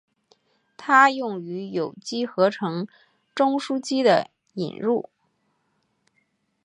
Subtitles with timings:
[0.77, 2.87] 它用于有机合成
[3.35, 5.11] 中巯基的引入。